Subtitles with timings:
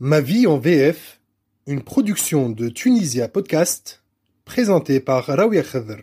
[0.00, 1.18] Ma vie en VF,
[1.66, 4.04] une production de Tunisia Podcast,
[4.44, 5.96] présentée par Rawia Khadr.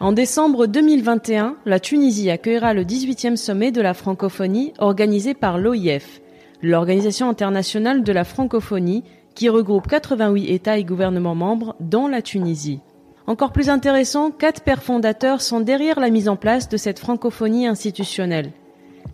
[0.00, 6.20] En décembre 2021, la Tunisie accueillera le 18e sommet de la francophonie organisé par l'OIF,
[6.60, 9.04] l'Organisation internationale de la francophonie,
[9.36, 12.80] qui regroupe 88 États et gouvernements membres, dont la Tunisie.
[13.28, 17.68] Encore plus intéressant, quatre pères fondateurs sont derrière la mise en place de cette francophonie
[17.68, 18.50] institutionnelle.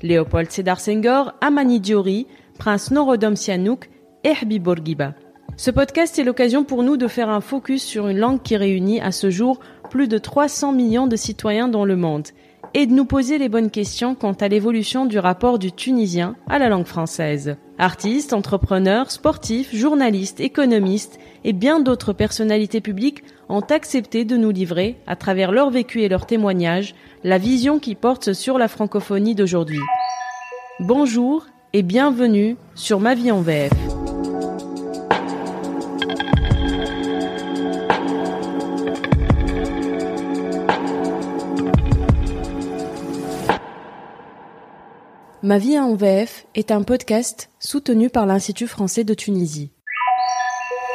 [0.02, 2.26] Léopold Sédar Senghor, Amani Diori,
[2.56, 3.88] Prince Norodom Sihanouk
[4.24, 5.14] et Habib Bourguiba.
[5.56, 9.00] Ce podcast est l'occasion pour nous de faire un focus sur une langue qui réunit
[9.00, 9.58] à ce jour
[9.88, 12.28] plus de 300 millions de citoyens dans le monde
[12.74, 16.58] et de nous poser les bonnes questions quant à l'évolution du rapport du tunisien à
[16.58, 17.56] la langue française.
[17.78, 24.96] Artistes, entrepreneurs, sportifs, journalistes, économistes et bien d'autres personnalités publiques ont accepté de nous livrer,
[25.06, 29.80] à travers leur vécu et leurs témoignages, la vision qui porte sur la francophonie d'aujourd'hui.
[30.80, 33.71] Bonjour et bienvenue sur Ma vie en VF.
[45.43, 49.71] Ma vie en VF est un podcast soutenu par l'Institut français de Tunisie.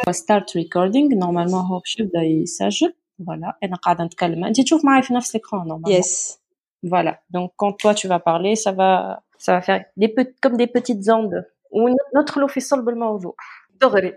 [0.04, 4.84] On va start recording normalement هو باش يبدا يسجل voilà انا قاعده نتكلم انت تشوف
[4.84, 6.38] معي في نفس l'écran normalement Yes.
[6.84, 10.56] voilà donc quand toi tu vas parler ça va ça va faire des pe- comme
[10.56, 13.34] des petites ondes وندخلوا في صلب الموضوع
[13.80, 14.12] دغري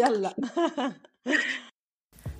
[0.00, 0.32] Yalla.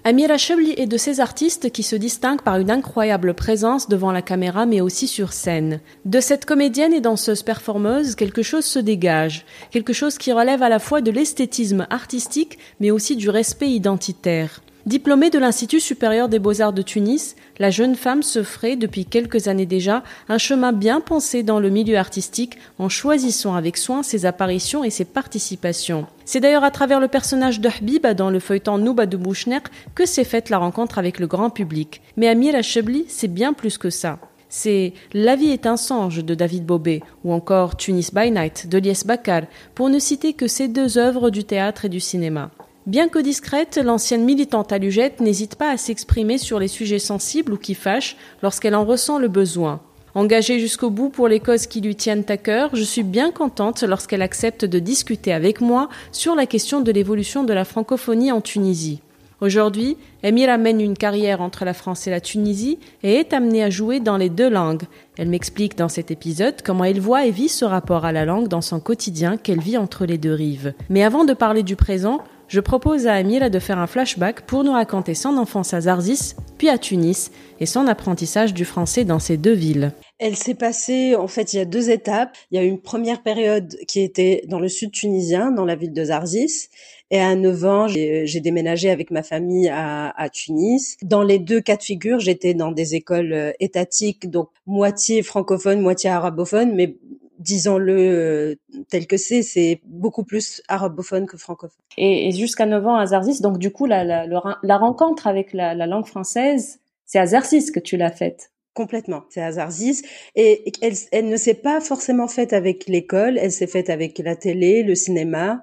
[0.04, 4.22] Amira Chebli est de ces artistes qui se distinguent par une incroyable présence devant la
[4.22, 5.80] caméra mais aussi sur scène.
[6.04, 10.68] De cette comédienne et danseuse performeuse, quelque chose se dégage, quelque chose qui relève à
[10.68, 14.60] la fois de l'esthétisme artistique mais aussi du respect identitaire.
[14.87, 19.47] Diplômée de l'Institut supérieur des beaux-arts de Tunis, la jeune femme se ferait depuis quelques
[19.47, 24.25] années déjà un chemin bien pensé dans le milieu artistique en choisissant avec soin ses
[24.25, 26.07] apparitions et ses participations.
[26.25, 27.69] C'est d'ailleurs à travers le personnage de
[28.13, 29.59] dans le feuilleton Nouba de Bouchner
[29.93, 32.01] que s'est faite la rencontre avec le grand public.
[32.17, 34.19] Mais Amira Chebli, c'est bien plus que ça.
[34.49, 38.77] C'est La vie est un songe de David Bobet ou encore Tunis by Night de
[38.77, 39.43] Lies Bakar,
[39.75, 42.51] pour ne citer que ces deux œuvres du théâtre et du cinéma.
[42.87, 47.57] Bien que discrète, l'ancienne militante alugette n'hésite pas à s'exprimer sur les sujets sensibles ou
[47.57, 49.81] qui fâchent lorsqu'elle en ressent le besoin.
[50.15, 53.83] Engagée jusqu'au bout pour les causes qui lui tiennent à cœur, je suis bien contente
[53.83, 58.41] lorsqu'elle accepte de discuter avec moi sur la question de l'évolution de la francophonie en
[58.41, 58.99] Tunisie.
[59.41, 63.69] Aujourd'hui, Emira mène une carrière entre la France et la Tunisie et est amenée à
[63.69, 64.83] jouer dans les deux langues.
[65.17, 68.47] Elle m'explique dans cet épisode comment elle voit et vit ce rapport à la langue
[68.47, 70.73] dans son quotidien qu'elle vit entre les deux rives.
[70.89, 72.21] Mais avant de parler du présent,
[72.51, 76.35] je propose à Amira de faire un flashback pour nous raconter son enfance à Zarzis,
[76.57, 77.31] puis à Tunis,
[77.61, 79.93] et son apprentissage du français dans ces deux villes.
[80.19, 82.35] Elle s'est passée, en fait, il y a deux étapes.
[82.51, 85.93] Il y a une première période qui était dans le sud tunisien, dans la ville
[85.93, 86.67] de Zarzis.
[87.09, 90.97] Et à 9 ans, j'ai j'ai déménagé avec ma famille à, à Tunis.
[91.03, 95.79] Dans les deux cas de figure, j'étais dans des écoles euh, étatiques, donc moitié francophone,
[95.79, 96.97] moitié arabophone, mais
[97.41, 98.55] disons-le euh,
[98.89, 101.83] tel que c'est, c'est beaucoup plus arabophone que francophone.
[101.97, 104.25] et, et jusqu'à 9 ans à Zarzis donc du coup la, la,
[104.61, 109.23] la rencontre avec la, la langue française c'est à Zarzis que tu l'as faite Complètement,
[109.29, 110.01] c'est à Zarzis.
[110.35, 114.37] Et elle, elle ne s'est pas forcément faite avec l'école, elle s'est faite avec la
[114.37, 115.61] télé, le cinéma,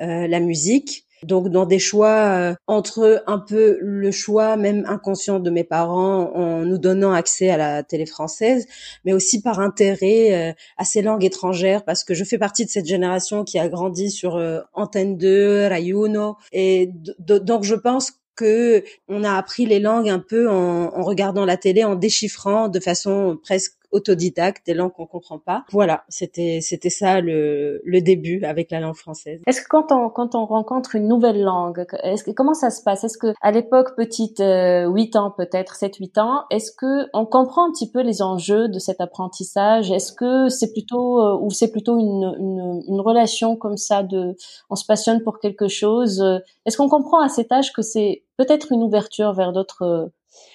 [0.00, 1.04] euh, la musique.
[1.22, 6.32] Donc dans des choix euh, entre un peu le choix même inconscient de mes parents
[6.34, 8.66] en nous donnant accès à la télé française,
[9.04, 12.70] mais aussi par intérêt euh, à ces langues étrangères parce que je fais partie de
[12.70, 18.84] cette génération qui a grandi sur euh, Antenne 2, Rayuno et donc je pense que
[19.08, 22.78] on a appris les langues un peu en, en regardant la télé, en déchiffrant de
[22.78, 25.64] façon presque autodidacte des langues qu'on comprend pas.
[25.70, 29.42] Voilà, c'était c'était ça le, le début avec la langue française.
[29.46, 32.82] Est-ce que quand on quand on rencontre une nouvelle langue, est-ce que comment ça se
[32.82, 33.04] passe?
[33.04, 37.26] Est-ce que à l'époque petite euh, 8 ans peut-être 7 8 ans, est-ce que on
[37.26, 39.90] comprend un petit peu les enjeux de cet apprentissage?
[39.90, 44.36] Est-ce que c'est plutôt euh, ou c'est plutôt une, une une relation comme ça de
[44.70, 46.22] on se passionne pour quelque chose?
[46.66, 50.10] Est-ce qu'on comprend à cet âge que c'est peut-être une ouverture vers d'autres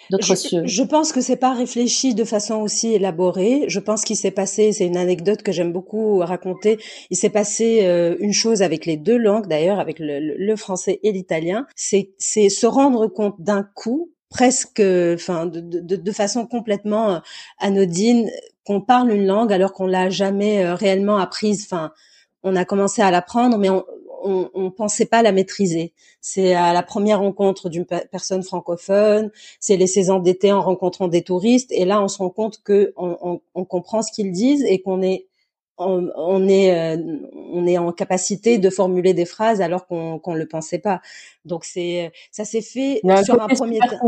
[0.09, 3.65] d'autres cieux Je, pense que c'est pas réfléchi de façon aussi élaborée.
[3.67, 6.77] Je pense qu'il s'est passé, c'est une anecdote que j'aime beaucoup raconter.
[7.09, 11.11] Il s'est passé euh, une chose avec les deux langues, d'ailleurs, avec le, français et
[11.11, 11.65] l'italien.
[11.75, 17.19] C'est, c'est se rendre compte d'un coup, presque, enfin, de, de, de façon complètement euh,
[17.59, 18.29] anodine,
[18.65, 21.65] qu'on parle une langue alors qu'on l'a jamais euh, réellement apprise.
[21.65, 21.91] Enfin,
[22.43, 23.83] on a commencé à l'apprendre, mais on,
[24.23, 25.93] on, on pensait pas la maîtriser.
[26.21, 31.07] C'est à la première rencontre d'une pe- personne francophone, c'est les saisons d'été en rencontrant
[31.07, 34.31] des touristes, et là on se rend compte que on, on- on comprend ce qu'ils
[34.31, 35.27] disent et qu'on est
[35.77, 36.97] on, est euh,
[37.51, 41.01] on est en capacité de formuler des phrases alors qu'on qu'on le pensait pas.
[41.45, 43.99] Donc c'est ça s'est fait sur un premier temps.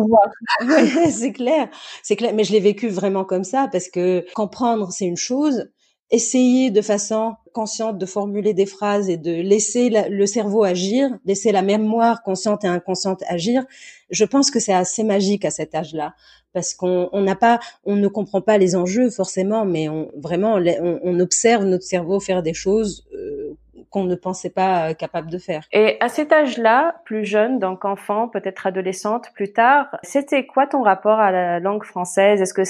[0.62, 1.70] ouais, c'est clair,
[2.04, 2.34] c'est clair.
[2.36, 5.70] Mais je l'ai vécu vraiment comme ça parce que comprendre c'est une chose,
[6.12, 11.52] essayer de façon consciente de formuler des phrases et de laisser le cerveau agir, laisser
[11.52, 13.66] la mémoire consciente et inconsciente agir,
[14.10, 16.14] je pense que c'est assez magique à cet âge-là.
[16.54, 21.20] Parce qu'on n'a pas, on ne comprend pas les enjeux forcément, mais on, vraiment on,
[21.20, 23.58] observe notre cerveau faire des choses euh,
[23.96, 25.64] qu'on ne pensait pas euh, capable de faire.
[25.72, 30.84] Et à cet âge-là, plus jeune, donc enfant, peut-être adolescente, plus tard, c'était quoi ton
[30.84, 32.42] rapport à la langue française?
[32.42, 32.64] Est-ce que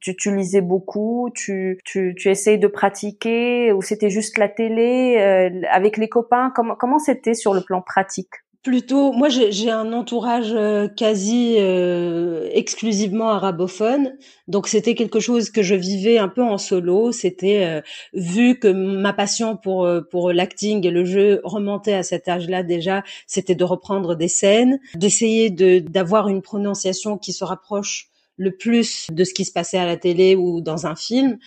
[0.00, 1.30] tu, tu, lisais beaucoup?
[1.32, 3.70] Tu, tu, tu essayes de pratiquer?
[3.70, 5.16] Ou c'était juste la télé?
[5.18, 6.50] Euh, avec les copains?
[6.52, 8.34] Comment comment c'était sur le plan pratique?
[8.64, 14.16] Plutôt, moi j'ai un entourage euh, quasi euh, exclusivement arabophone,
[14.48, 17.12] donc c'était quelque chose que je vivais un peu en solo.
[17.12, 17.82] C'était euh,
[18.14, 23.02] vu que ma passion pour pour l'acting et le jeu remontait à cet âge-là déjà,
[23.26, 29.06] c'était de reprendre des scènes, d'essayer de d'avoir une prononciation qui se rapproche le plus
[29.10, 31.38] de ce qui se passait à la télé ou dans un film.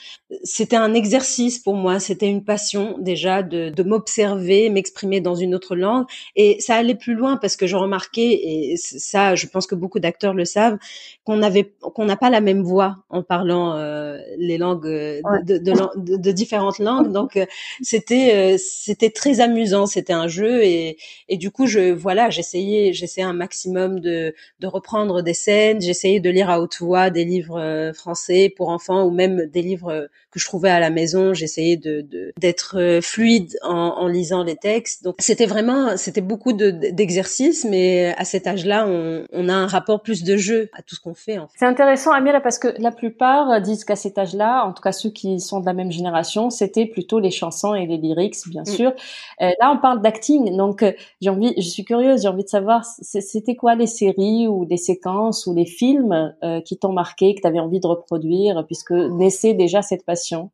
[0.43, 5.53] C'était un exercice pour moi, c'était une passion déjà de, de m'observer, m'exprimer dans une
[5.53, 6.05] autre langue.
[6.35, 9.99] Et ça allait plus loin parce que je remarquais, et ça je pense que beaucoup
[9.99, 10.77] d'acteurs le savent,
[11.25, 16.17] qu'on avait qu'on n'a pas la même voix en parlant euh, les langues de, de,
[16.17, 17.11] de, différentes langues.
[17.11, 17.45] Donc euh,
[17.81, 20.97] c'était euh, c'était très amusant, c'était un jeu et,
[21.27, 26.19] et du coup je voilà j'essayais j'essayais un maximum de, de reprendre des scènes, j'essayais
[26.21, 29.89] de lire à haute voix des livres euh, français pour enfants ou même des livres
[29.89, 31.33] euh, que je trouvais à la maison.
[31.33, 32.05] J'essayais de
[32.37, 35.03] d'être euh, fluide en, en, lisant les textes.
[35.03, 40.01] Donc c'était vraiment c'était beaucoup d'exercices, mais à cet âge-là, on, on, a un rapport
[40.01, 41.37] plus de jeu à tout ce qu'on fait.
[41.37, 41.55] En fait.
[41.59, 45.09] C'est intéressant, Amira, parce que la plupart disent qu'à cet âge-là, en tout cas ceux
[45.09, 48.65] qui sont de la même génération, c'était plutôt les chansons et les lyrics, bien mm.
[48.65, 48.93] sûr.
[49.39, 50.83] là, on parle d'acting, donc
[51.21, 54.77] j'ai envie, je suis curieuse, j'ai envie de savoir, c'était quoi les séries ou des
[54.77, 56.35] séquences ou les films
[56.67, 60.51] qui t'ont marqué, que tu avais envie de reproduire, puisque naissait déjà cette passion?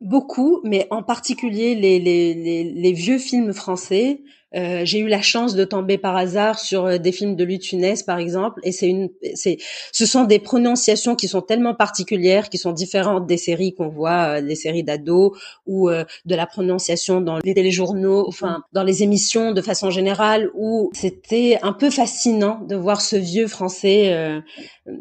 [0.00, 4.22] Beaucoup, mais en particulier les, les, les, les vieux films français.
[4.56, 8.02] Euh, j'ai eu la chance de tomber par hasard sur euh, des films de Lutunès,
[8.02, 9.58] par exemple, et c'est une, c'est,
[9.92, 14.38] ce sont des prononciations qui sont tellement particulières, qui sont différentes des séries qu'on voit,
[14.38, 15.32] euh, les séries d'ados
[15.66, 20.90] ou de la prononciation dans les téléjournaux, enfin dans les émissions de façon générale, où
[20.94, 24.40] c'était un peu fascinant de voir ce vieux français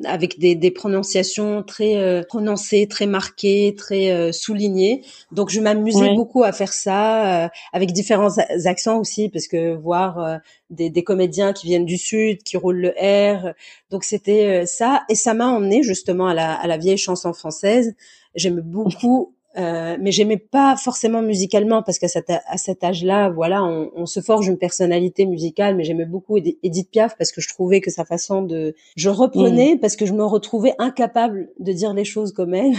[0.05, 5.03] avec des, des, prononciations très prononcées, très marquées, très soulignées.
[5.31, 10.37] Donc je m'amusais beaucoup à faire ça avec différents accents aussi parce que voir euh,
[10.69, 13.53] des, des, comédiens qui viennent du sud, qui roulent le R,
[13.89, 17.31] donc c'était euh, ça, et ça m'a emmené justement à la, à la vieille chanson
[17.31, 17.95] française.
[18.35, 19.33] J'aime beaucoup.
[19.57, 24.05] Euh, mais j'aimais pas forcément musicalement parce qu'à cet, à cet âge-là, voilà, on, on,
[24.05, 25.75] se forge une personnalité musicale.
[25.75, 29.75] Mais j'aimais beaucoup Edith Piaf parce que je trouvais que sa façon de, je reprenais
[29.75, 29.79] mm.
[29.79, 32.75] parce que je me retrouvais incapable de dire les choses comme elle.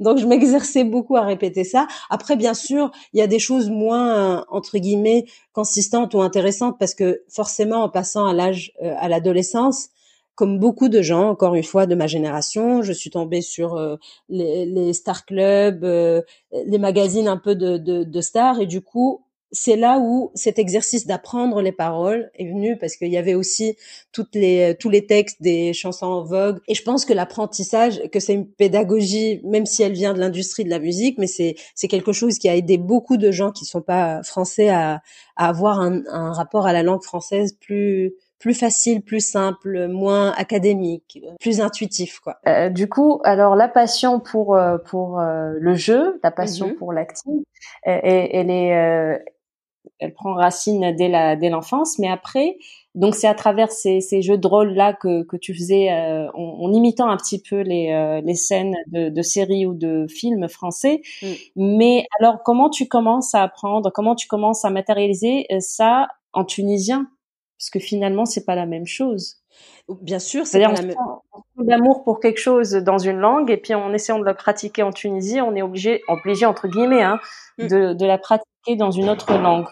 [0.00, 1.86] Donc je m'exerçais beaucoup à répéter ça.
[2.10, 6.94] Après, bien sûr, il y a des choses moins entre guillemets consistantes ou intéressantes parce
[6.94, 9.88] que forcément, en passant à l'âge, euh, à l'adolescence,
[10.38, 13.96] comme beaucoup de gens, encore une fois, de ma génération, je suis tombée sur euh,
[14.28, 16.22] les, les, star clubs, euh,
[16.52, 20.58] les magazines un peu de, de, de stars, et du coup, c'est là où cet
[20.58, 23.76] exercice d'apprendre les paroles est venu parce qu'il y avait aussi
[24.12, 28.20] toutes les tous les textes des chansons en vogue et je pense que l'apprentissage que
[28.20, 31.88] c'est une pédagogie même si elle vient de l'industrie de la musique mais c'est c'est
[31.88, 35.00] quelque chose qui a aidé beaucoup de gens qui sont pas français à,
[35.36, 40.30] à avoir un, un rapport à la langue française plus plus facile, plus simple, moins
[40.32, 42.38] académique, plus intuitif quoi.
[42.46, 46.76] Euh, du coup, alors la passion pour euh, pour euh, le jeu, la passion mm-hmm.
[46.76, 47.42] pour l'acting,
[47.82, 49.18] elle est
[49.98, 52.56] elle prend racine dès la dès l'enfance, mais après,
[52.94, 56.28] donc c'est à travers ces, ces jeux de rôle là que que tu faisais euh,
[56.32, 60.48] en, imitant un petit peu les euh, les scènes de, de séries ou de films
[60.48, 61.02] français.
[61.22, 61.26] Mm.
[61.56, 66.44] Mais alors comment tu commences à apprendre, comment tu commences à matérialiser euh, ça en
[66.44, 67.08] tunisien,
[67.58, 69.36] parce que finalement c'est pas la même chose.
[70.02, 70.94] Bien sûr, c'est la même.
[71.56, 74.92] D'amour pour quelque chose dans une langue et puis en essayant de la pratiquer en
[74.92, 77.18] Tunisie, on est obligé, obligé entre guillemets, hein,
[77.58, 77.66] mm.
[77.68, 79.66] de, de la pratiquer dans une autre langue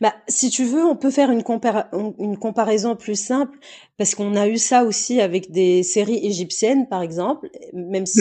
[0.00, 1.42] bah, si tu veux, on peut faire une,
[2.18, 3.58] une comparaison plus simple
[3.96, 8.20] parce qu'on a eu ça aussi avec des séries égyptiennes, par exemple, même si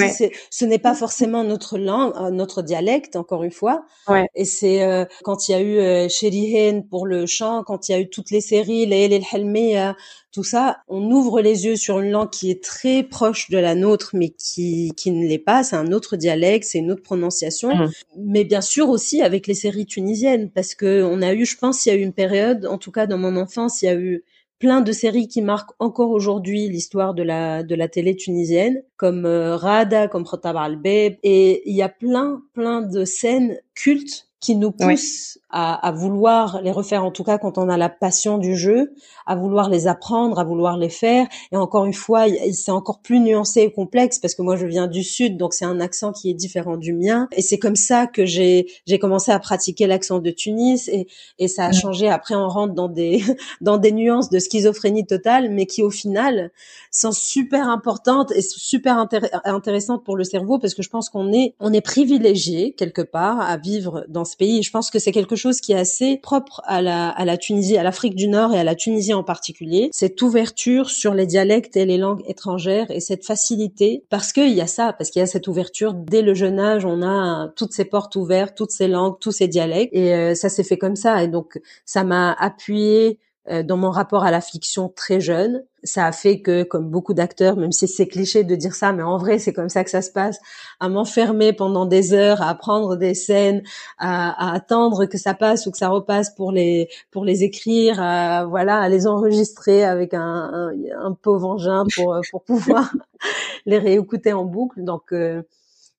[0.52, 3.84] ce n'est pas forcément notre langue, euh, notre dialecte, encore une fois.
[4.08, 4.28] Ouais.
[4.36, 7.96] Et c'est euh, quand il y a eu euh, pour le chant, quand il y
[7.96, 9.96] a eu toutes les séries, les El Helmiya,
[10.32, 13.58] tout ça, on ouvre ouvre les yeux sur une langue qui est très proche de
[13.58, 15.64] la nôtre, mais qui, qui ne l'est pas.
[15.64, 17.74] C'est un autre dialecte, c'est une autre prononciation.
[17.74, 17.92] Mmh.
[18.18, 21.86] Mais bien sûr aussi avec les séries tunisiennes, parce que on a eu, je pense,
[21.86, 23.96] il y a eu une période, en tout cas dans mon enfance, il y a
[23.96, 24.24] eu
[24.60, 29.26] plein de séries qui marquent encore aujourd'hui l'histoire de la de la télé tunisienne, comme
[29.26, 34.58] euh, Rada, comme Khotab al-Beb, et il y a plein plein de scènes cultes qui
[34.58, 38.38] nous poussent à, à, vouloir les refaire, en tout cas quand on a la passion
[38.38, 38.94] du jeu,
[39.26, 41.28] à vouloir les apprendre, à vouloir les faire.
[41.54, 44.88] Et encore une fois, c'est encore plus nuancé et complexe parce que moi je viens
[44.88, 47.30] du sud, donc c'est un accent qui est différent du mien.
[47.32, 51.08] Et c'est comme ça que j'ai j'ai commencé à pratiquer l'accent de Tunis et,
[51.40, 52.10] et ça a changé.
[52.10, 53.24] Après, on rentre dans des
[53.62, 56.52] dans des nuances de schizophrénie totale, mais qui au final
[56.92, 58.98] sont super importantes et super
[59.46, 63.40] intéressantes pour le cerveau parce que je pense qu'on est on est privilégié quelque part
[63.40, 67.10] à vivre dans je pense que c'est quelque chose qui est assez propre à la,
[67.10, 69.90] à la Tunisie, à l'Afrique du Nord et à la Tunisie en particulier.
[69.92, 74.62] Cette ouverture sur les dialectes et les langues étrangères et cette facilité, parce qu'il y
[74.62, 77.74] a ça, parce qu'il y a cette ouverture dès le jeune âge, on a toutes
[77.74, 80.96] ces portes ouvertes, toutes ces langues, tous ces dialectes, et euh, ça s'est fait comme
[80.96, 81.24] ça.
[81.24, 85.64] Et donc ça m'a appuyé euh, dans mon rapport à la fiction très jeune.
[85.84, 89.04] Ça a fait que, comme beaucoup d'acteurs, même si c'est cliché de dire ça, mais
[89.04, 90.40] en vrai c'est comme ça que ça se passe,
[90.80, 93.64] à m'enfermer pendant des heures, à apprendre des scènes,
[93.98, 98.46] à, attendre que ça passe ou que ça repasse pour les pour les écrire, à,
[98.46, 100.72] voilà, à les enregistrer avec un, un,
[101.02, 102.94] un pauvre engin pour pour pouvoir
[103.66, 104.84] les réécouter en boucle.
[104.84, 105.44] Donc euh,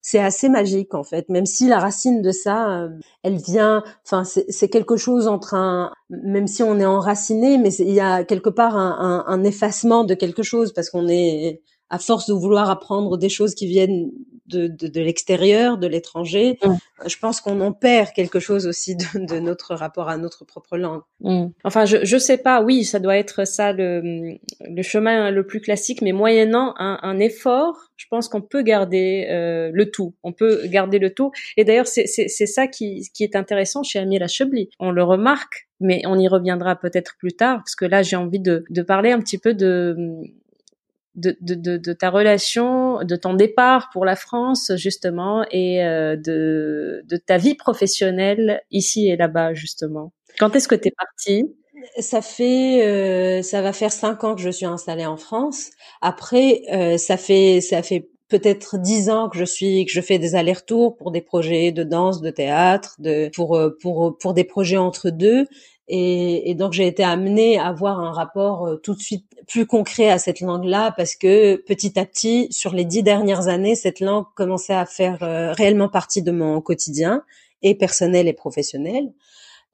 [0.07, 2.89] c'est assez magique en fait, même si la racine de ça, euh,
[3.23, 7.91] elle vient, enfin c'est quelque chose entre un, même si on est enraciné, mais il
[7.91, 11.63] y a quelque part un, un, un effacement de quelque chose parce qu'on est
[11.95, 14.11] à force de vouloir apprendre des choses qui viennent
[14.47, 16.75] de, de, de l'extérieur, de l'étranger, mm.
[17.07, 20.77] je pense qu'on en perd quelque chose aussi de, de, notre rapport à notre propre
[20.77, 21.03] langue.
[21.21, 21.47] Mm.
[21.63, 22.63] Enfin, je je sais pas.
[22.63, 27.21] Oui, ça doit être ça le le chemin le plus classique, mais moyennant un, un
[27.21, 30.15] effort, je pense qu'on peut garder euh, le tout.
[30.25, 31.31] On peut garder le tout.
[31.57, 34.69] Et d'ailleurs, c'est c'est c'est ça qui qui est intéressant chez Amira Chebli.
[34.81, 38.41] On le remarque, mais on y reviendra peut-être plus tard, parce que là, j'ai envie
[38.41, 39.97] de de parler un petit peu de
[41.15, 47.03] de, de, de, ta relation, de ton départ pour la France justement et euh, de,
[47.07, 50.13] de ta vie professionnelle ici et là-bas justement.
[50.39, 51.45] Quand est-ce que tu es partie?
[52.01, 55.71] Ça fait, euh, ça va faire cinq ans que je suis installée en France.
[56.01, 60.19] Après, euh, ça fait, ça fait peut-être dix ans que je suis, que je fais
[60.19, 64.79] des allers-retours pour des projets de danse, de théâtre, de pour pour pour des projets
[64.79, 65.47] entre deux.
[65.89, 69.67] Et, et donc j'ai été amenée à avoir un rapport euh, tout de suite plus
[69.67, 74.01] concret à cette langue-là parce que petit à petit, sur les dix dernières années, cette
[74.01, 77.23] langue commençait à faire euh, réellement partie de mon quotidien
[77.63, 79.13] et personnel et professionnel.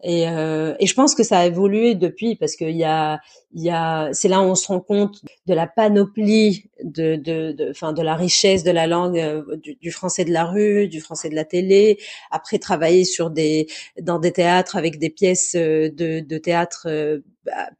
[0.02, 3.20] Et, euh, et, je pense que ça a évolué depuis parce qu'il y a,
[3.52, 7.52] il y a, c'est là où on se rend compte de la panoplie, de, de,
[7.52, 10.88] de, enfin, de la richesse de la langue euh, du, du, français de la rue,
[10.88, 11.98] du français de la télé.
[12.30, 13.66] Après, travailler sur des,
[14.00, 17.18] dans des théâtres avec des pièces euh, de, de théâtre euh,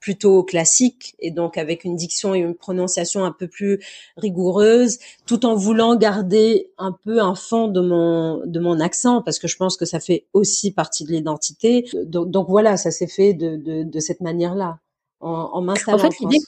[0.00, 3.78] plutôt classiques et donc avec une diction et une prononciation un peu plus
[4.16, 9.38] rigoureuse, tout en voulant garder un peu un fond de mon de mon accent parce
[9.38, 11.88] que je pense que ça fait aussi partie de l'identité.
[12.04, 14.78] Donc, donc voilà, ça s'est fait de, de, de cette manière-là
[15.20, 16.38] en, en m'installant en, fait, l'idée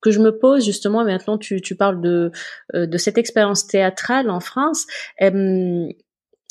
[0.00, 2.30] que, je me pose justement, maintenant tu, tu parles de,
[2.74, 4.86] euh, de cette expérience théâtrale en France.
[5.22, 5.88] Euh,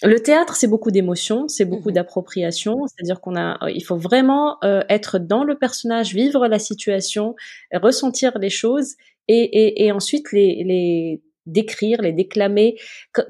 [0.03, 4.57] le théâtre, c'est beaucoup d'émotions, c'est beaucoup mmh d'appropriation, c'est-à-dire qu'on a, il faut vraiment
[4.63, 7.35] euh, être dans le personnage, vivre la situation,
[7.73, 8.95] ressentir les choses
[9.27, 12.77] et, et, et ensuite les, les d'écrire, les déclamer.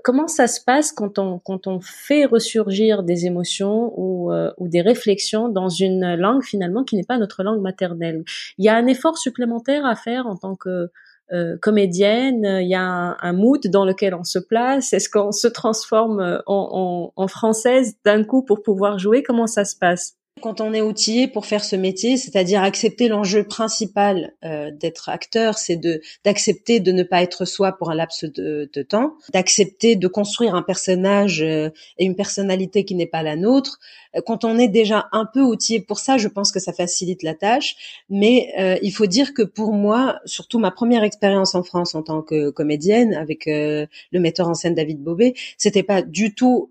[0.03, 4.67] comment ça se passe quand on quand on fait ressurgir des émotions ou euh, ou
[4.67, 8.23] des réflexions dans une langue finalement qui n'est pas notre langue maternelle?
[8.57, 10.89] Il y a un effort supplémentaire à faire en tant que
[11.31, 12.59] euh, comédienne.
[12.61, 14.93] Il y a un, mood dans lequel on se place.
[14.93, 19.23] Est-ce qu'on se transforme en, en française d'un coup pour pouvoir jouer?
[19.23, 20.17] Comment ça se passe?
[20.43, 25.57] Quand on est outillé pour faire ce métier, c'est-à-dire accepter l'enjeu principal euh, d'être acteur,
[25.57, 29.95] c'est de d'accepter de ne pas être soi pour un laps de, de temps, d'accepter
[29.95, 33.79] de construire un personnage euh, et une personnalité qui n'est pas la nôtre.
[34.17, 37.23] Euh, quand on est déjà un peu outillé pour ça, je pense que ça facilite
[37.23, 38.03] la tâche.
[38.09, 42.03] Mais euh, il faut dire que pour moi, surtout ma première expérience en France en
[42.03, 46.69] tant que comédienne avec le metteur en scène David Bobet, c'était pas du tout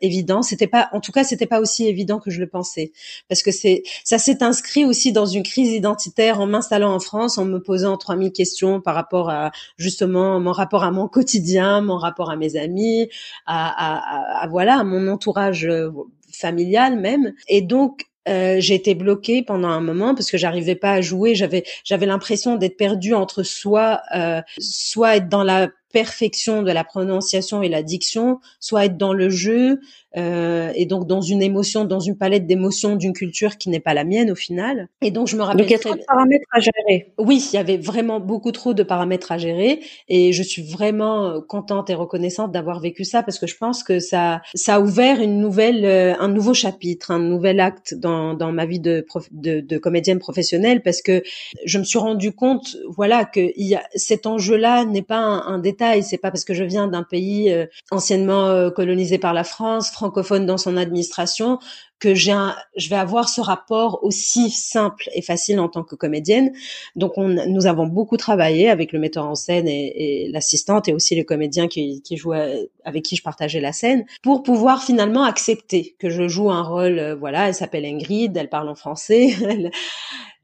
[0.00, 0.42] évident.
[0.42, 2.92] C'était pas, en tout cas, c'était pas aussi évident que je le pensais
[3.28, 7.38] parce que c'est ça s'est inscrit aussi dans une crise identitaire en m'installant en France,
[7.38, 11.96] en me posant 3000 questions par rapport à justement mon rapport à mon quotidien, mon
[11.96, 13.08] rapport à mes amis,
[13.46, 15.90] à, à, à, voilà, à mon entourage euh,
[16.32, 17.32] familial même.
[17.48, 21.34] Et donc euh, j'ai été bloquée pendant un moment parce que j'arrivais pas à jouer.
[21.34, 26.84] J'avais j'avais l'impression d'être perdue entre soit euh, soit être dans la perfection de la
[26.84, 29.80] prononciation et la diction, soit être dans le jeu
[30.16, 33.94] euh, et donc dans une émotion, dans une palette d'émotions d'une culture qui n'est pas
[33.94, 34.88] la mienne au final.
[35.00, 35.60] Et donc je me rappelle.
[35.60, 37.12] Donc il y a trop de paramètres à gérer.
[37.18, 41.28] Oui, il y avait vraiment beaucoup trop de paramètres à gérer et je suis vraiment
[41.28, 44.80] euh, contente et reconnaissante d'avoir vécu ça parce que je pense que ça ça a
[44.80, 49.06] ouvert une nouvelle euh, un nouveau chapitre, un nouvel acte dans dans ma vie de
[49.30, 51.22] de, de comédienne professionnelle parce que
[51.64, 55.42] je me suis rendu compte voilà que il y a cet enjeu-là n'est pas un,
[55.46, 59.44] un détail, c'est pas parce que je viens d'un pays euh, anciennement colonisé par la
[59.44, 61.58] France francophone dans son administration
[62.02, 62.36] que j'ai
[62.76, 66.52] je vais avoir ce rapport aussi simple et facile en tant que comédienne.
[66.96, 71.14] Donc on, nous avons beaucoup travaillé avec le metteur en scène et, l'assistante et aussi
[71.14, 75.94] les comédiens qui, qui jouaient avec qui je partageais la scène pour pouvoir finalement accepter
[76.00, 76.98] que je joue un rôle.
[76.98, 79.30] Euh, voilà, elle s'appelle Ingrid, elle parle en français.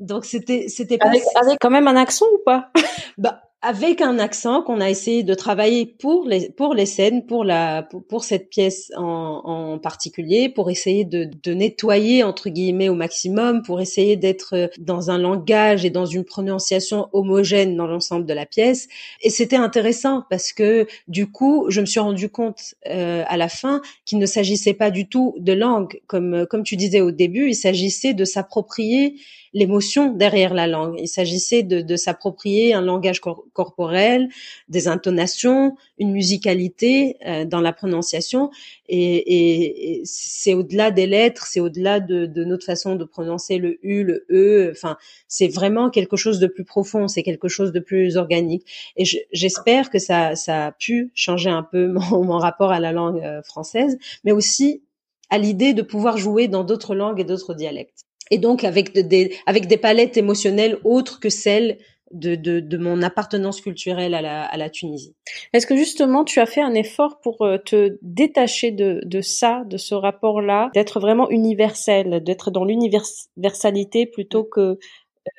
[0.01, 2.71] Donc c'était c'était pas avec, avec quand même un accent ou pas?
[3.17, 7.43] Bah avec un accent qu'on a essayé de travailler pour les pour les scènes, pour
[7.45, 9.03] la pour, cette pièce en,
[9.45, 15.11] en, particulier, pour essayer de, de nettoyer entre guillemets au maximum, pour essayer d'être dans
[15.11, 18.87] un langage et dans une prononciation homogène dans l'ensemble de la pièce.
[19.23, 23.49] Et c'était intéressant parce que du coup, je me suis rendu compte euh, à la
[23.49, 27.49] fin qu'il ne s'agissait pas du tout de langue, comme comme tu disais au début,
[27.49, 29.17] il s'agissait de s'approprier
[29.53, 30.97] l'émotion derrière la langue.
[30.99, 33.21] Il s'agissait de, de s'approprier un langage
[33.59, 34.29] corporel,
[34.69, 38.51] des intonations, une musicalité euh, dans la prononciation.
[38.89, 43.81] Et, et, c'est au-delà des lettres, c'est au-delà de, de, notre façon de prononcer le
[43.83, 44.71] U, le E.
[44.71, 44.97] Enfin,
[45.27, 48.65] c'est vraiment quelque chose de plus profond, c'est quelque chose de plus organique.
[48.97, 52.93] Et j'espère que ça, ça a pu changer un peu mon, mon rapport à la
[52.93, 54.85] langue euh, française, mais aussi
[55.31, 59.35] à l'idée de pouvoir jouer dans d'autres langues et d'autres dialectes et donc avec des
[59.47, 61.79] avec des palettes émotionnelles autres que celles
[62.13, 65.15] de, de, de mon appartenance culturelle à la, à la Tunisie.
[65.53, 69.63] Est-ce que justement tu as fait un effort pour euh, te détacher de, de ça,
[69.67, 74.79] de ce rapport-là, d'être vraiment universel, d'être dans l'universalité plutôt que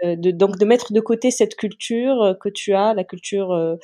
[0.03, 3.77] euh, de, donc de mettre de côté cette culture que tu as, la culture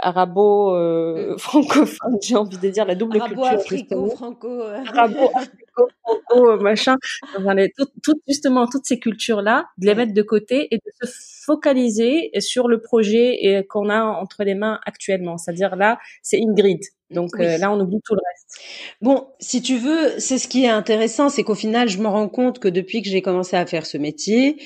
[0.00, 3.58] euh, arabo euh, francophone, j'ai envie de dire la double arabo, culture.
[3.58, 4.84] Africo, franco, euh.
[4.86, 6.96] arabo, africo, franco, euh, machin.
[7.36, 11.06] Enfin, les, tout, tout, justement, toutes ces cultures-là, de les mettre de côté et de
[11.06, 11.12] se
[11.44, 15.38] focaliser sur le projet qu'on a entre les mains actuellement.
[15.38, 16.80] C'est-à-dire là, c'est Ingrid.
[17.10, 18.60] Donc euh, là, on oublie tout le reste.
[19.00, 22.28] Bon, si tu veux, c'est ce qui est intéressant, c'est qu'au final, je me rends
[22.28, 24.60] compte que depuis que j'ai commencé à faire ce métier,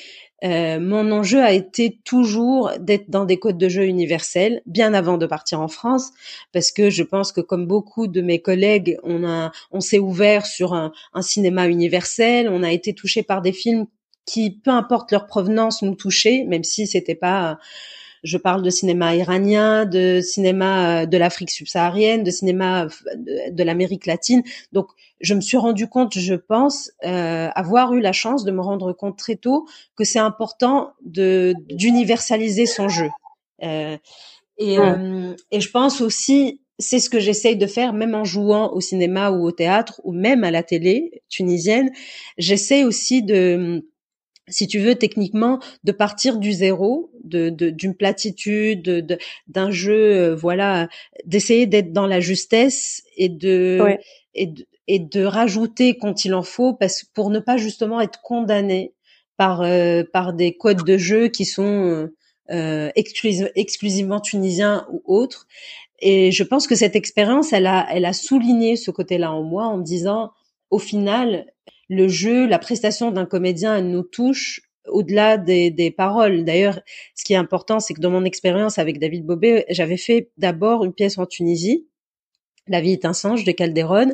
[0.44, 5.18] euh, mon enjeu a été toujours d'être dans des codes de jeu universels, bien avant
[5.18, 6.10] de partir en France,
[6.52, 10.46] parce que je pense que comme beaucoup de mes collègues, on a, on s'est ouvert
[10.46, 13.86] sur un, un, cinéma universel, on a été touché par des films
[14.26, 17.58] qui, peu importe leur provenance, nous touchaient, même si c'était pas
[18.22, 23.62] je parle de cinéma iranien, de cinéma euh, de l'Afrique subsaharienne, de cinéma euh, de,
[23.62, 24.42] l'Amérique latine.
[24.72, 24.88] Donc,
[25.20, 28.92] je me suis rendu compte, je pense, euh, avoir eu la chance de me rendre
[28.92, 33.10] compte très tôt que c'est important de d'universaliser son jeu.
[33.62, 33.96] Euh,
[34.58, 34.76] et,
[35.50, 39.30] et je pense aussi, c'est ce que j'essaye de faire, même en jouant au cinéma
[39.30, 41.90] ou au théâtre ou même à la télé tunisienne.
[42.38, 43.84] J'essaie aussi de
[44.48, 49.06] si tu veux, techniquement, de partir du zéro, de, d'une platitude,
[49.46, 50.88] d'un jeu, euh, voilà,
[51.24, 53.96] d'essayer d'être dans la justesse et de,
[54.34, 58.20] et de, et de rajouter quand il en faut, parce pour ne pas justement être
[58.20, 58.92] condamné
[59.36, 62.08] par euh, par des codes de jeu qui sont
[62.50, 65.46] euh, exclusivement tunisiens ou autres.
[66.00, 69.66] Et je pense que cette expérience, elle a, elle a souligné ce côté-là en moi
[69.66, 70.32] en me disant,
[70.70, 71.46] au final,
[71.88, 76.44] le jeu, la prestation d'un comédien, nous touche au-delà des, paroles.
[76.44, 76.80] D'ailleurs,
[77.14, 80.84] ce qui est important, c'est que dans mon expérience avec David Bobé, j'avais fait d'abord
[80.84, 81.86] une pièce en Tunisie,
[82.68, 84.12] La vie est un singe de Calderon,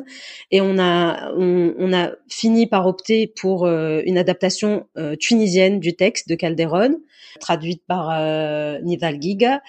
[0.49, 5.95] et on a on, a fini par opter pour euh, une adaptation euh, tunisienne du
[5.95, 6.97] texte de Calderon,
[7.39, 9.61] traduite par euh, Nidal Giga.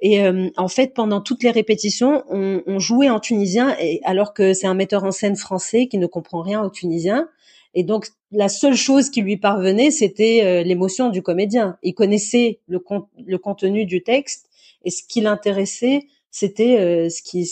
[0.00, 0.20] Et
[0.56, 4.66] en fait, pendant toutes les répétitions, on, on jouait en tunisien, et alors que c'est
[4.66, 7.28] un metteur en scène français qui ne comprend rien au tunisien.
[7.74, 11.78] Et donc, la seule chose qui lui parvenait, c'était euh, l'émotion du comédien.
[11.82, 12.82] Il connaissait le,
[13.24, 14.48] le contenu du texte
[14.84, 17.48] et ce qui l'intéressait, c'était euh, ce qui,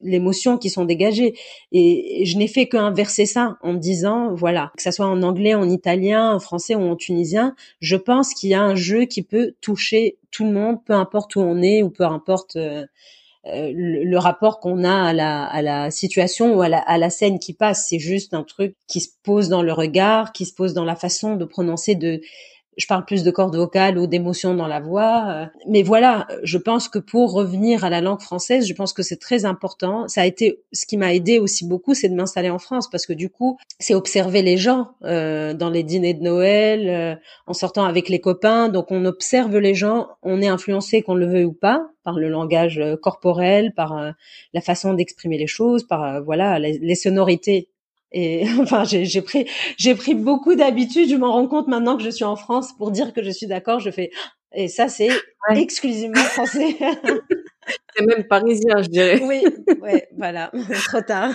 [0.00, 1.34] l'émotion qui sont dégagées.
[1.72, 5.54] Et, je n'ai fait qu'inverser ça en me disant, voilà, que ça soit en anglais,
[5.54, 9.22] en italien, en français ou en tunisien, je pense qu'il y a un jeu qui
[9.22, 12.86] peut toucher tout le monde, peu importe où on est ou peu importe euh,
[13.44, 17.40] le, rapport qu'on a à la, à la situation ou à la, à la scène
[17.40, 17.86] qui passe.
[17.88, 20.94] C'est juste un truc qui se pose dans le regard, qui se pose dans la
[20.94, 22.20] façon de prononcer de
[22.76, 25.24] je parle plus de cordes vocales ou d'émotions dans la voix.
[25.28, 25.46] Euh.
[25.68, 29.18] Mais voilà, je pense que pour revenir à la langue française, je pense que c'est
[29.18, 30.08] très important.
[30.08, 33.06] Ça a été ce qui m'a aidé aussi beaucoup, c'est de m'installer en France parce
[33.06, 37.14] que du coup, c'est observer les gens euh, dans les dîners de Noël, euh,
[37.46, 38.68] en sortant avec les copains.
[38.68, 42.30] Donc on observe les gens, on est influencé qu'on le veuille ou pas par le
[42.30, 44.14] langage corporel, par
[44.54, 47.68] la façon d'exprimer les choses, par voilà les sonorités
[48.12, 49.46] et enfin, j'ai pris,
[49.76, 51.08] j'ai pris beaucoup d'habitude.
[51.08, 53.46] Je m'en rends compte maintenant que je suis en France pour dire que je suis
[53.46, 53.80] d'accord.
[53.80, 54.10] Je fais
[54.52, 55.10] et ça, c'est
[55.54, 56.76] exclusivement français.
[57.96, 59.22] c'est même parisien, je dirais.
[59.22, 59.44] Oui,
[59.80, 60.50] ouais, voilà,
[60.88, 61.34] trop tard.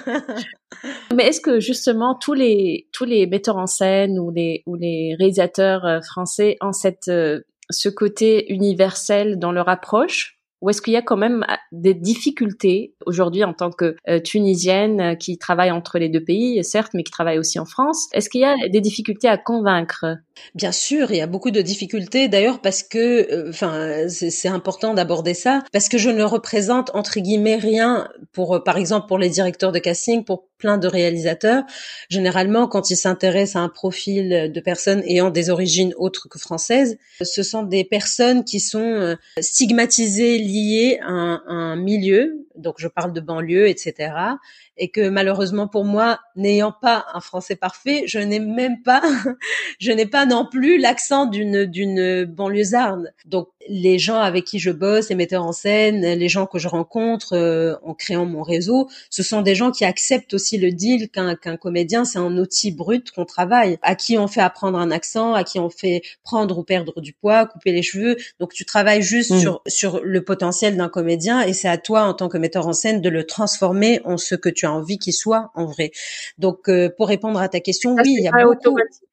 [1.15, 5.15] Mais est-ce que justement tous les tous les metteurs en scène ou les ou les
[5.17, 10.34] réalisateurs euh, français ont cette euh, ce côté universel dans leur approche?
[10.65, 14.19] Ou est-ce qu'il y a quand même ah, des difficultés aujourd'hui en tant que euh,
[14.19, 18.07] tunisienne euh, qui travaille entre les deux pays, certes, mais qui travaille aussi en France?
[18.13, 20.17] Est-ce qu'il y a des difficultés à convaincre?
[20.55, 22.29] Bien sûr, il y a beaucoup de difficultés.
[22.29, 25.61] D'ailleurs parce que, euh, enfin, c'est important d'aborder ça.
[25.71, 29.77] Parce que je ne représente entre guillemets rien pour, par exemple, pour les directeurs de
[29.77, 31.63] casting, pour plein de réalisateurs.
[32.09, 36.97] Généralement, quand ils s'intéressent à un profil de personnes ayant des origines autres que françaises,
[37.21, 40.54] ce sont des personnes qui sont stigmatisées liées
[41.01, 42.47] à un milieu.
[42.55, 44.35] Donc, je parle de banlieue, etc
[44.77, 49.01] et que malheureusement pour moi, n'ayant pas un français parfait, je n'ai même pas,
[49.79, 53.13] je n'ai pas non plus l'accent d'une d'une banlieusarde.
[53.25, 56.67] Donc les gens avec qui je bosse, les metteurs en scène, les gens que je
[56.67, 61.09] rencontre euh, en créant mon réseau, ce sont des gens qui acceptent aussi le deal
[61.09, 64.91] qu'un qu'un comédien c'est un outil brut qu'on travaille, à qui on fait apprendre un
[64.91, 68.17] accent, à qui on fait prendre ou perdre du poids, couper les cheveux.
[68.39, 69.39] Donc tu travailles juste mmh.
[69.39, 72.73] sur sur le potentiel d'un comédien et c'est à toi en tant que metteur en
[72.73, 75.91] scène de le transformer en ce que tu envie qu'il soit en vrai.
[76.37, 78.69] Donc, euh, pour répondre à ta question, oui, il y a beaucoup.
[78.69, 79.03] Automatique.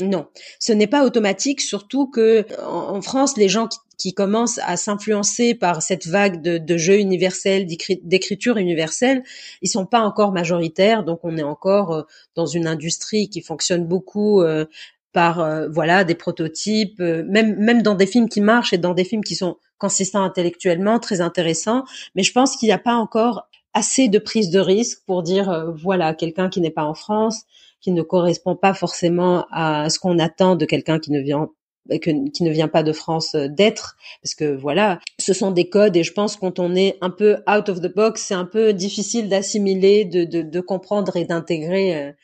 [0.00, 5.54] Non, ce n'est pas automatique, surtout que en, France, les gens qui, commencent à s'influencer
[5.54, 7.66] par cette vague de, jeux universels,
[8.02, 9.22] d'écriture universelle,
[9.60, 12.02] ils sont pas encore majoritaires, donc on est encore euh,
[12.34, 14.64] dans une industrie qui fonctionne beaucoup euh,
[15.12, 19.22] par voilà des prototypes, même même dans des films qui marchent et dans des films
[19.22, 21.84] qui sont consistants intellectuellement, très intéressants.
[22.14, 25.50] Mais je pense qu'il n'y a pas encore assez de prise de risque pour dire
[25.50, 27.42] euh, voilà quelqu'un qui n'est pas en France,
[27.80, 31.48] qui ne correspond pas forcément à ce qu'on attend de quelqu'un qui ne vient
[31.92, 33.96] euh, qui ne vient pas de France euh, d'être.
[34.22, 37.36] Parce que voilà ce sont des codes et je pense quand on est un peu
[37.50, 42.14] out of the box c'est un peu difficile d'assimiler de, de, de, comprendre et d'intégrer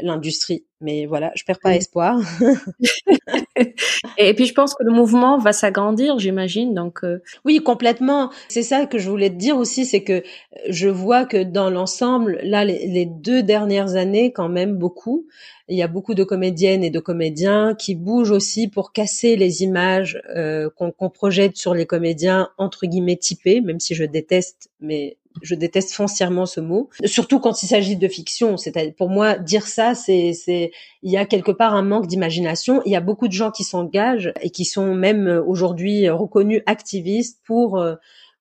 [0.00, 0.64] l'industrie.
[0.80, 2.18] Mais voilà, je perds pas espoir.
[4.18, 6.74] et puis je pense que le mouvement va s'agrandir, j'imagine.
[6.74, 8.30] Donc euh, oui, complètement.
[8.48, 10.22] C'est ça que je voulais te dire aussi, c'est que
[10.68, 15.26] je vois que dans l'ensemble, là, les, deux dernières années, quand même beaucoup,
[15.68, 19.62] il y a beaucoup de comédiennes et de comédiens qui bougent aussi pour casser les
[19.62, 25.18] images euh, qu'on projette sur les comédiens entre guillemets typés, même si je déteste, mais
[25.42, 28.56] je déteste foncièrement ce mot, surtout quand il s'agit de fiction.
[28.56, 32.82] C'est pour moi dire ça, c'est c'est il y a quelque part un manque d'imagination.
[32.84, 36.62] Il y a beaucoup de gens qui s'engagent et qui sont même euh, aujourd'hui reconnus
[36.66, 37.94] activistes pour euh,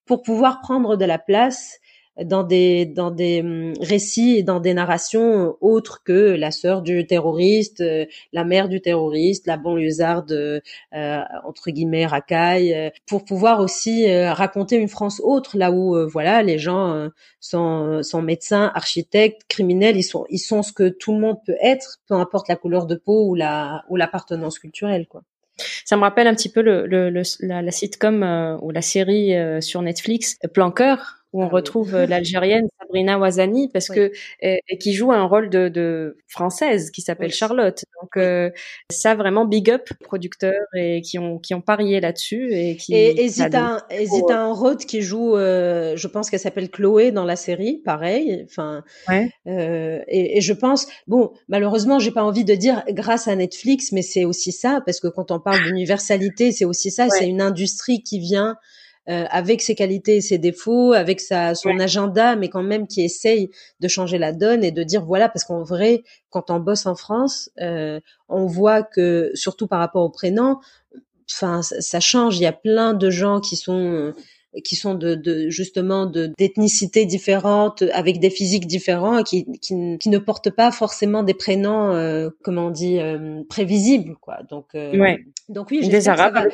[0.05, 1.79] pour pouvoir prendre de la place
[2.23, 7.81] dans des dans des hum, récits dans des narrations autres que la sœur du terroriste,
[7.81, 10.59] euh, la mère du terroriste, la banlieusarde euh,
[11.45, 16.57] entre guillemets racaille, euh, pour pouvoir aussi raconter une France autre là où voilà les
[16.57, 21.37] gens sont sont médecins, architectes, criminels, ils sont ils sont ce que tout le monde
[21.45, 25.21] peut être, peu importe la couleur de peau ou la ou l'appartenance culturelle quoi.
[25.83, 27.09] Ça me rappelle un petit peu le, le,
[27.41, 32.05] la, la, sitcom ou la série sur Netflix, Plan Cœur, où on ah retrouve euh,
[32.05, 34.11] l'Algérienne Sabrina Ouazani parce que
[34.41, 37.83] et, qui joue un rôle de, de française qui s'appelle Charlotte.
[38.01, 38.49] Donc euh,
[38.91, 43.27] ça vraiment big up producteurs et qui ont qui ont parié là-dessus et qui et
[43.27, 48.45] Zita un Roth qui joue euh, je pense qu'elle s'appelle Chloé dans la série pareil
[48.45, 49.29] enfin ouais.
[49.47, 53.91] euh, et, et, je pense bon malheureusement j'ai pas envie de dire grâce à Netflix
[53.91, 57.41] mais c'est aussi ça parce que quand on parle d'universalité c'est aussi ça c'est une
[57.41, 58.55] industrie qui vient
[59.09, 63.01] euh, avec ses qualités et ses défauts, avec sa son agenda, mais quand même qui
[63.01, 66.85] essaye de changer la donne et de dire voilà parce qu'en vrai, quand on bosse
[66.85, 70.59] en France, euh, on voit que surtout par rapport au prénom,
[71.31, 72.37] enfin ça, change.
[72.37, 74.13] Il y a plein de gens qui sont
[74.63, 79.97] qui sont de, de justement de d'ethnicités différentes, avec des physiques différents, et qui, qui,
[79.99, 84.39] qui ne portent pas forcément des prénoms, euh, comment on dit, euh, prévisibles, quoi.
[84.49, 85.23] Donc, euh, ouais.
[85.49, 86.45] donc oui, des arabes, va...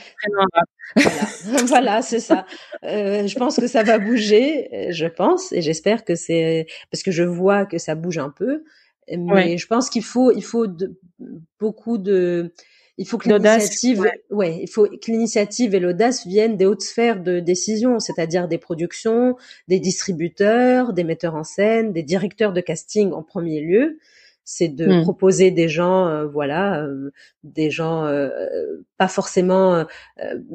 [0.95, 1.11] voilà,
[1.67, 2.45] voilà c'est ça.
[2.83, 7.11] Euh, je pense que ça va bouger, je pense, et j'espère que c'est parce que
[7.11, 8.63] je vois que ça bouge un peu.
[9.07, 9.57] Mais ouais.
[9.57, 10.99] je pense qu'il faut, il faut de,
[11.59, 12.53] beaucoup de
[12.97, 14.23] il faut que l'initiative, ouais.
[14.29, 14.59] ouais.
[14.61, 19.35] il faut que l'initiative et l'audace viennent des hautes sphères de décision, c'est-à-dire des productions,
[19.67, 23.99] des distributeurs, des metteurs en scène, des directeurs de casting en premier lieu,
[24.45, 25.01] c'est de mmh.
[25.01, 27.11] proposer des gens, euh, voilà, euh,
[27.43, 28.29] des gens euh,
[28.97, 29.83] pas forcément euh,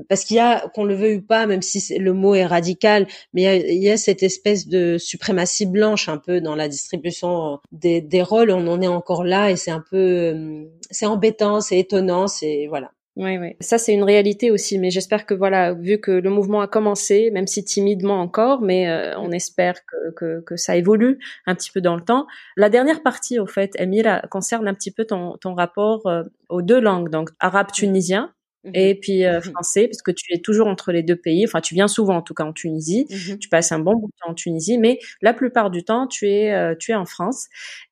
[0.09, 3.07] parce qu'il y a qu'on le veuille ou pas, même si le mot est radical,
[3.35, 6.55] mais il y, a, il y a, cette espèce de suprématie blanche un peu dans
[6.55, 8.53] la distribution des, des rôles.
[8.53, 12.92] On en est encore là et c'est un peu, c'est embêtant, c'est étonnant, c'est voilà.
[13.16, 13.57] Oui, oui.
[13.61, 14.79] Ça, c'est une réalité aussi.
[14.79, 18.88] Mais j'espère que, voilà, vu que le mouvement a commencé, même si timidement encore, mais
[18.88, 22.27] euh, on espère que, que, que, ça évolue un petit peu dans le temps.
[22.57, 26.62] La dernière partie, au fait, Emile, concerne un petit peu ton, ton rapport euh, aux
[26.62, 28.33] deux langues, donc arabe-tunisien
[28.64, 31.46] Mmh et puis euh, mmh français parce que tu es toujours entre les deux pays.
[31.46, 33.07] Enfin tu viens souvent en tout cas en Tunisie.
[33.09, 36.07] Mmh tu passes un bon bout de temps en Tunisie mais la plupart du temps
[36.07, 37.46] tu es euh, tu es en France.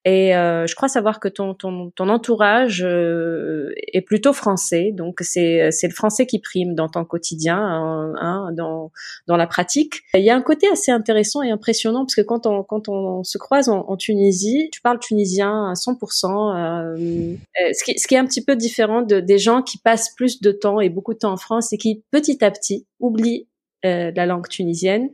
[0.04, 4.90] Et euh, je crois savoir que ton ton, ton entourage euh, est plutôt français.
[4.92, 8.92] Donc c'est c'est le français qui prime dans ton quotidien hein, hein, dans
[9.26, 10.02] dans la pratique.
[10.12, 13.24] Il y a un côté assez intéressant et impressionnant parce que quand on quand on
[13.24, 16.96] se croise en, en Tunisie tu parles tunisien à 100%
[17.72, 20.40] ce qui ce qui est un petit peu différent de des gens qui passent plus
[20.42, 23.48] de temps et beaucoup de temps en France et qui petit à petit oublie
[23.84, 25.10] euh, la langue tunisienne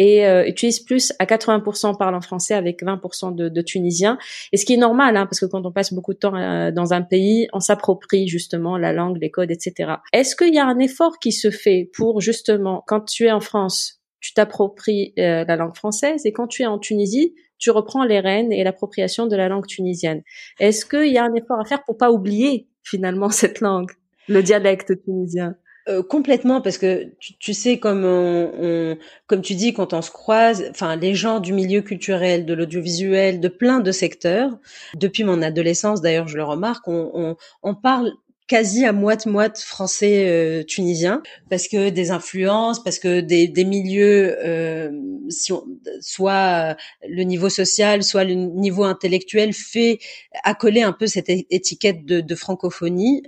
[0.00, 4.16] et euh, utilise plus à 80% parle en français avec 20% de, de tunisiens.
[4.50, 6.70] Et ce qui est normal, hein, parce que quand on passe beaucoup de temps euh,
[6.70, 9.96] dans un pays, on s'approprie justement la langue, les codes, etc.
[10.14, 13.40] Est-ce qu'il y a un effort qui se fait pour justement, quand tu es en
[13.40, 18.04] France, tu t'appropries euh, la langue française et quand tu es en Tunisie, tu reprends
[18.04, 20.22] les rênes et l'appropriation de la langue tunisienne?
[20.60, 23.90] Est-ce qu'il y a un effort à faire pour pas oublier finalement cette langue?
[24.30, 25.56] Le dialecte tunisien.
[25.88, 30.02] Euh, complètement parce que tu, tu sais comme on, on, comme tu dis quand on
[30.02, 34.58] se croise enfin les gens du milieu culturel de l'audiovisuel de plein de secteurs
[34.94, 38.12] depuis mon adolescence d'ailleurs je le remarque on, on, on parle
[38.46, 44.36] quasi à moite-moite français euh, tunisien parce que des influences parce que des, des milieux
[44.44, 44.90] euh,
[45.30, 45.64] si on,
[46.02, 46.76] soit
[47.08, 49.98] le niveau social soit le niveau intellectuel fait
[50.44, 53.22] accoler un peu cette étiquette de, de francophonie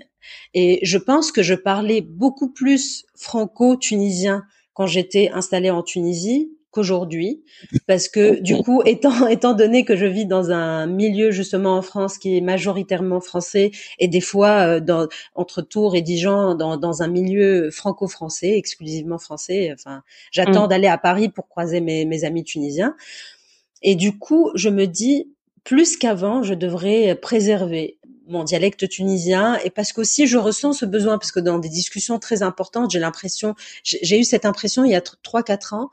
[0.54, 7.44] et je pense que je parlais beaucoup plus franco-tunisien quand j'étais installée en Tunisie qu'aujourd'hui,
[7.86, 11.82] parce que du coup, étant étant donné que je vis dans un milieu justement en
[11.82, 16.78] France qui est majoritairement français et des fois euh, dans, entre Tours et Dijon dans,
[16.78, 19.70] dans un milieu franco-français, exclusivement français.
[19.74, 20.68] Enfin, j'attends mm.
[20.68, 22.96] d'aller à Paris pour croiser mes, mes amis tunisiens.
[23.82, 25.28] Et du coup, je me dis
[25.64, 31.18] plus qu'avant, je devrais préserver mon dialecte tunisien et parce qu'aussi je ressens ce besoin
[31.18, 33.54] parce que dans des discussions très importantes, j'ai l'impression,
[33.84, 35.90] j'ai eu cette impression il y a trois quatre ans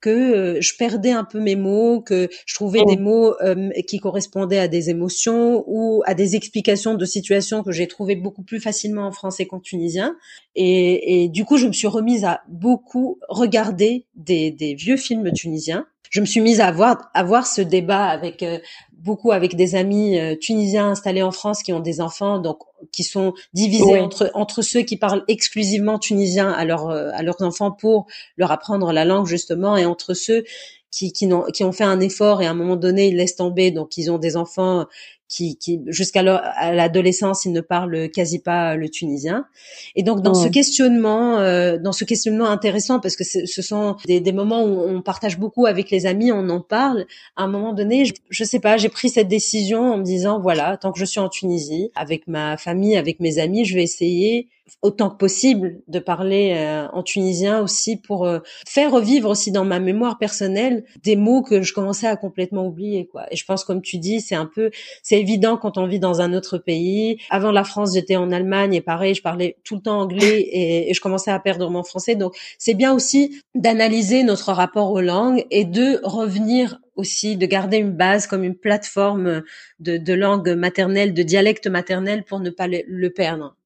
[0.00, 3.00] que euh, je perdais un peu mes mots, que je trouvais des oh.
[3.00, 7.88] mots euh, qui correspondaient à des émotions ou à des explications de situations que j'ai
[7.88, 10.16] trouvées beaucoup plus facilement en français qu'en tunisien.
[10.54, 15.32] Et, et, du coup, je me suis remise à beaucoup regarder des, des vieux films
[15.32, 18.58] tunisiens je me suis mise à avoir, à voir ce débat avec euh,
[18.92, 22.58] beaucoup avec des amis euh, tunisiens installés en France qui ont des enfants, donc
[22.92, 27.42] qui sont divisés entre entre ceux qui parlent exclusivement tunisien à leurs euh, à leurs
[27.42, 30.44] enfants pour leur apprendre la langue justement, et entre ceux
[30.90, 33.36] qui qui, ont, qui ont fait un effort et à un moment donné ils laissent
[33.36, 34.86] tomber, donc ils ont des enfants
[35.28, 39.46] qui, qui jusqu'à l'adolescence, il ne parle quasi pas le tunisien.
[39.94, 44.20] Et donc dans ce questionnement, euh, dans ce questionnement intéressant, parce que ce sont des,
[44.20, 47.06] des, moments où on partage beaucoup avec les amis, on en parle.
[47.36, 50.40] À un moment donné, je, je sais pas, j'ai pris cette décision en me disant
[50.40, 53.82] voilà, tant que je suis en Tunisie, avec ma famille, avec mes amis, je vais
[53.82, 54.48] essayer
[54.82, 59.64] autant que possible de parler euh, en tunisien aussi pour euh, faire revivre aussi dans
[59.64, 63.26] ma mémoire personnelle des mots que je commençais à complètement oublier quoi.
[63.30, 64.70] Et je pense comme tu dis, c'est un peu
[65.02, 67.18] c'est évident quand on vit dans un autre pays.
[67.30, 70.94] Avant la France, j'étais en Allemagne et pareil, je parlais tout le temps anglais et,
[70.94, 72.14] je commençais à perdre mon français.
[72.14, 77.76] Donc c'est bien aussi d'analyser notre rapport aux langues et de revenir aussi de garder
[77.76, 79.42] une base comme une plateforme
[79.78, 83.57] de, de langue maternelle, de dialecte maternel pour ne pas le perdre.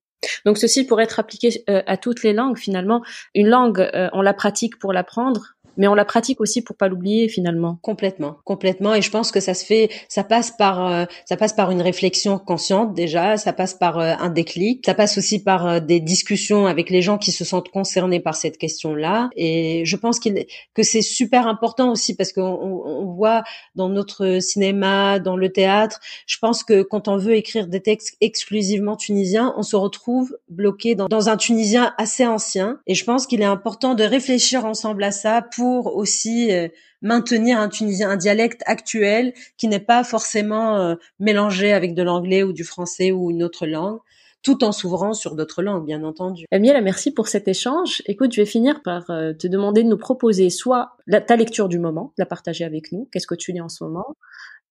[0.45, 3.03] Donc ceci pourrait être appliqué euh, à toutes les langues finalement.
[3.35, 6.89] Une langue, euh, on la pratique pour l'apprendre, mais on la pratique aussi pour pas
[6.89, 7.79] l'oublier finalement.
[7.83, 8.95] Complètement, complètement.
[8.95, 11.83] Et je pense que ça se fait, ça passe par, euh, ça passe par une
[11.83, 16.01] réflexion consciente déjà, ça passe par euh, un déclic, ça passe aussi par euh, des
[16.01, 19.31] discussions avec les gens qui se sentent concernés par cette question-là.
[19.37, 23.43] Et je pense qu'il, que c'est super important aussi parce qu'on on voit
[23.75, 28.17] dans notre cinéma, dans le théâtre, je pense que quand on veut écrire des textes
[28.21, 32.79] exclusivement tunisiens, on se retrouve bloqué dans, dans un tunisien assez ancien.
[32.87, 36.69] Et je pense qu'il est important de réfléchir ensemble à ça pour aussi euh,
[37.01, 42.43] maintenir un tunisien, un dialecte actuel qui n'est pas forcément euh, mélangé avec de l'anglais
[42.43, 43.99] ou du français ou une autre langue
[44.43, 46.47] tout en s'ouvrant sur d'autres langues, bien entendu.
[46.51, 48.03] Amiela, merci pour cet échange.
[48.07, 50.97] Écoute, je vais finir par euh, te demander de nous proposer soit
[51.27, 53.85] ta lecture du moment, de la partager avec nous, qu'est-ce que tu lis en ce
[53.85, 54.17] moment,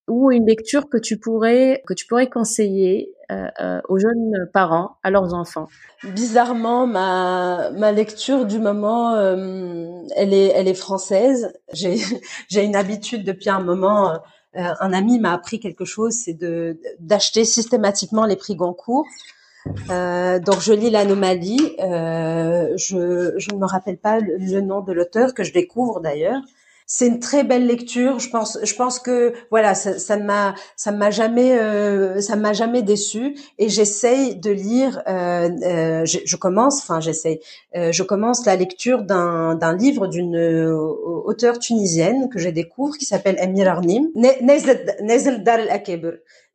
[0.07, 4.97] ou une lecture que tu pourrais que tu pourrais conseiller euh, euh, aux jeunes parents,
[5.03, 5.67] à leurs enfants?
[6.03, 11.53] Bizarrement, ma ma lecture du moment, euh, elle est elle est française.
[11.73, 11.97] J'ai
[12.49, 14.19] j'ai une habitude depuis un moment.
[14.53, 19.07] un ami m'a appris quelque chose, c'est de d'acheter systématiquement les prix Goncourt.
[19.87, 21.75] donc je lis l'anomalie.
[21.79, 26.41] je je ne me rappelle pas le nom de l'auteur que je découvre d'ailleurs
[26.85, 28.19] c'est une très belle lecture.
[28.19, 32.35] Je pense, je pense que voilà, ça, ça ne m'a, ça m'a jamais, euh, ça
[32.35, 33.35] m'a jamais déçu.
[33.57, 35.01] Et j'essaye de lire.
[35.07, 37.39] Euh, euh, je, je, commence, enfin j'essaye.
[37.75, 42.97] Euh, je commence la lecture d'un d'un livre d'une euh, auteure tunisienne que je découvre
[42.97, 45.59] qui s'appelle Amir Arnim, Nezel Dar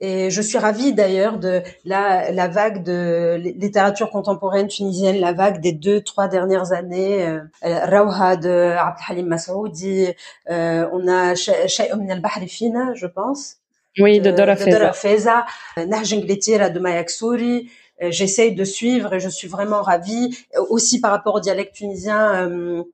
[0.01, 5.61] et je suis ravie d'ailleurs de la, la vague de littérature contemporaine tunisienne, la vague
[5.61, 7.27] des deux, trois dernières années.
[7.27, 10.09] Euh, Rawha de Abdelhalim Masoudi,
[10.51, 13.57] euh, on a Shay'un min al Fina, je pense.
[13.99, 14.71] Oui, de Dora Feza.
[14.71, 15.47] De Dora Feza.
[15.77, 17.71] de Mayak Souri.
[18.03, 20.37] Euh, j'essaye de suivre et je suis vraiment ravie.
[20.69, 22.85] Aussi par rapport au dialecte tunisien, euh,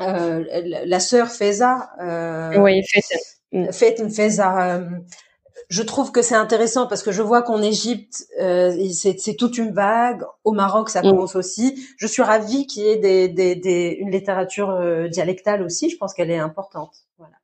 [0.00, 0.44] euh,
[0.86, 1.90] la sœur Feza.
[2.00, 4.08] Euh, oui, Feza.
[4.08, 4.80] Feza.
[5.68, 9.72] Je trouve que c'est intéressant parce que je vois qu'en Égypte, euh, c'est toute une
[9.72, 10.22] vague.
[10.44, 11.10] Au Maroc, ça mm.
[11.10, 11.86] commence aussi.
[11.96, 15.90] Je suis ravie qu'il y ait des, des, des, une littérature euh, dialectale aussi.
[15.90, 16.92] Je pense qu'elle est importante.
[17.18, 17.34] Voilà.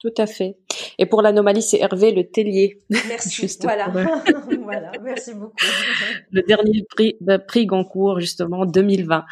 [0.00, 0.56] Tout à fait.
[0.98, 2.78] Et pour l'anomalie, c'est Hervé Le Tellier.
[3.08, 3.58] Merci.
[3.62, 3.88] voilà.
[4.62, 4.92] voilà.
[5.02, 5.54] Merci beaucoup.
[6.30, 9.24] Le dernier prix, bah, prix Goncourt, justement, 2020.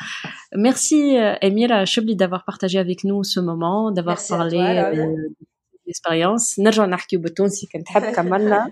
[0.54, 4.58] Merci, euh, Emile Chebli, d'avoir partagé avec nous ce moment, d'avoir parlé
[5.87, 8.71] l'expérience نرجع نحكي بالتونسي كنت حاب كملنا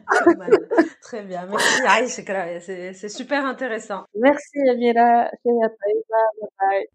[1.10, 2.28] très bien merci يعيشك
[2.65, 6.22] c'est c'est super intéressant merci Amira طيبة
[6.60, 6.88] باي